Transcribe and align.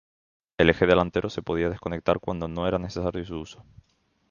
El 0.57 0.71
eje 0.71 0.87
delantero 0.87 1.29
se 1.29 1.43
podía 1.43 1.69
desconectar 1.69 2.19
cuando 2.19 2.47
no 2.47 2.67
era 2.67 2.79
necesario 2.79 3.23
su 3.23 3.37
uso. 3.39 3.63